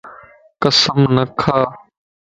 [0.61, 1.57] قسم نه کا